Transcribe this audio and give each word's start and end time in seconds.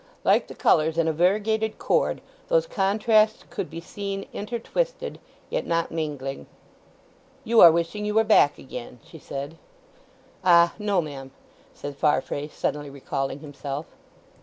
Like 0.23 0.47
the 0.47 0.55
colours 0.55 0.97
in 0.97 1.07
a 1.07 1.13
variegated 1.13 1.77
cord 1.77 2.21
those 2.47 2.65
contrasts 2.65 3.43
could 3.51 3.69
be 3.69 3.79
seen 3.79 4.25
intertwisted, 4.33 5.19
yet 5.51 5.67
not 5.67 5.91
mingling. 5.91 6.47
"You 7.43 7.59
are 7.61 7.71
wishing 7.71 8.03
you 8.05 8.15
were 8.15 8.23
back 8.23 8.57
again," 8.57 8.99
she 9.05 9.19
said. 9.19 9.59
"Ah, 10.43 10.73
no, 10.79 11.03
ma'am," 11.03 11.29
said 11.75 11.97
Farfrae, 11.97 12.47
suddenly 12.47 12.89
recalling 12.89 13.41
himself. 13.41 13.85